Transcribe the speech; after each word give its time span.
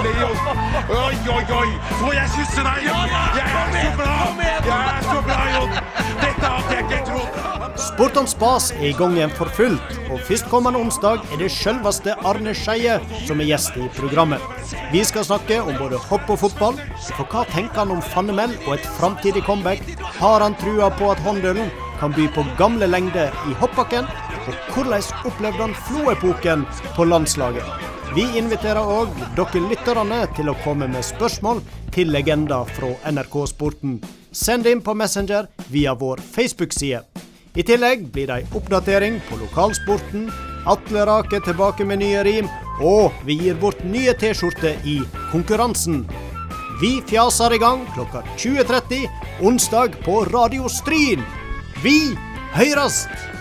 utrolig. 0.00 0.30
Oi, 0.90 1.14
oi, 1.28 1.44
oi. 1.60 1.68
Får 2.00 2.14
jeg 2.14 2.32
kysse 2.36 2.64
deg? 2.64 2.86
Jeg 2.86 3.44
er 3.44 3.62
så 3.80 3.92
glad. 3.98 4.42
Jeg 4.66 4.80
er 4.96 5.06
så 5.06 5.20
glad, 5.26 5.54
Jon. 5.54 5.72
Dette 6.20 6.52
hadde 6.54 6.74
jeg 6.74 6.84
ikke 6.84 7.02
trodd. 7.08 7.40
Sport 7.80 8.16
om 8.20 8.26
spas 8.28 8.70
er 8.74 8.86
i 8.90 8.94
gang 8.96 9.14
igjen 9.16 9.32
for 9.36 9.50
fullt, 9.56 9.94
og 10.12 10.20
førstkommende 10.28 10.80
onsdag 10.80 11.22
er 11.32 11.40
det 11.40 11.50
selveste 11.52 12.14
Arne 12.28 12.52
Skeie 12.56 12.98
som 13.26 13.40
er 13.40 13.48
gjest 13.50 13.76
i 13.80 13.88
programmet. 13.96 14.42
Vi 14.92 15.04
skal 15.06 15.24
snakke 15.24 15.60
om 15.62 15.78
både 15.78 16.00
hopp 16.08 16.28
og 16.32 16.40
fotball, 16.42 16.80
for 17.16 17.28
hva 17.30 17.44
tenker 17.52 17.82
han 17.82 17.94
om 17.94 18.02
Fannemel 18.12 18.56
og 18.66 18.74
et 18.76 18.88
framtidig 18.98 19.44
comeback? 19.46 19.84
Har 20.18 20.44
han 20.44 20.58
trua 20.60 20.90
på 20.96 21.12
at 21.12 21.22
Håndølen 21.24 21.70
kan 22.00 22.16
by 22.16 22.26
på 22.34 22.44
gamle 22.58 22.88
lengder 22.90 23.32
i 23.48 23.56
hoppbakken? 23.62 24.08
Og 24.48 24.74
hvordan 24.74 25.04
opplevde 25.28 25.64
han 25.68 25.78
Flo-epoken 25.86 26.66
på 26.96 27.08
landslaget? 27.08 27.99
Vi 28.10 28.24
inviterer 28.38 28.82
òg 28.82 29.12
dere 29.38 29.60
lytterne 29.70 30.16
til 30.34 30.50
å 30.50 30.56
komme 30.64 30.88
med 30.90 31.04
spørsmål 31.06 31.60
til 31.94 32.10
legender 32.10 32.66
fra 32.74 32.90
NRK 33.06 33.36
Sporten. 33.52 34.00
Send 34.34 34.66
inn 34.66 34.82
på 34.82 34.96
Messenger 34.98 35.46
via 35.70 35.94
vår 35.94 36.18
Facebook-side. 36.34 37.04
I 37.54 37.62
tillegg 37.66 38.08
blir 38.10 38.26
det 38.26 38.40
ei 38.40 38.58
oppdatering 38.58 39.20
på 39.28 39.38
lokalsporten, 39.38 40.26
Atle 40.66 41.06
Rake 41.06 41.38
tilbake 41.46 41.86
med 41.86 42.02
nye 42.02 42.26
rim, 42.26 42.50
og 42.82 43.14
vi 43.26 43.38
gir 43.44 43.58
bort 43.62 43.82
nye 43.86 44.14
T-skjorter 44.18 44.82
i 44.82 44.98
konkurransen. 45.30 46.02
Vi 46.82 46.96
fjaser 47.06 47.54
i 47.54 47.62
gang 47.62 47.86
klokka 47.94 48.24
20.30 48.34 49.06
onsdag 49.46 50.00
på 50.02 50.24
Radio 50.34 50.66
Stryn. 50.66 51.22
Vi 51.84 52.00
høyrest! 52.58 53.39